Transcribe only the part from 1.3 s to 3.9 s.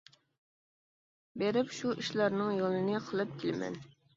بېرىپ شۇ ئىشلارنىڭ يولىنى قىلىپ كېلىمەن.